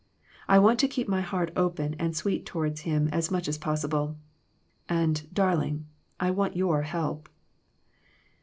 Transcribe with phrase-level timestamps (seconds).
[0.47, 4.17] I want to keep my heart open and sweet toward him as much as possible.
[4.89, 5.85] And, dar ling,
[6.19, 7.29] I want your help."